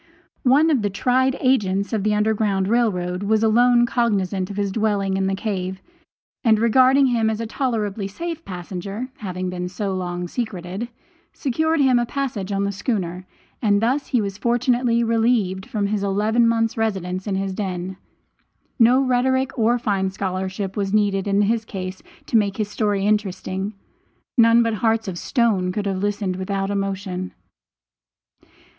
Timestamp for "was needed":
20.75-21.27